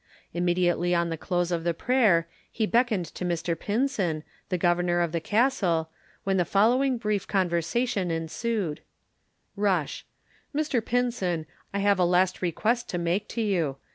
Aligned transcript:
Immediately 0.33 0.95
on 0.95 1.11
the 1.11 1.15
close 1.15 1.51
of 1.51 1.63
the 1.63 1.75
prayer 1.75 2.27
he 2.51 2.65
beckoned 2.65 3.05
to 3.05 3.23
Mr 3.23 3.53
Pinson, 3.59 4.23
the 4.49 4.57
governor 4.57 4.99
of 4.99 5.11
the 5.11 5.19
Castle, 5.21 5.91
when 6.23 6.37
the 6.37 6.43
following 6.43 6.97
brief 6.97 7.27
conversation 7.27 8.09
ensued: 8.09 8.81
Rush: 9.55 10.07
Mr 10.55 10.83
Pinson, 10.83 11.45
I 11.71 11.77
have 11.81 11.99
a 11.99 12.03
last 12.05 12.41
request 12.41 12.89
to 12.89 12.97
make 12.97 13.27
to 13.27 13.41
you. 13.43 13.75